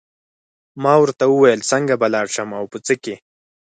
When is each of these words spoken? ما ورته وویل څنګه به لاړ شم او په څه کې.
ما 0.83 0.93
ورته 1.01 1.23
وویل 1.27 1.61
څنګه 1.71 1.93
به 2.01 2.07
لاړ 2.13 2.27
شم 2.35 2.49
او 2.59 2.65
په 2.71 2.77
څه 2.85 2.93
کې. 3.03 3.15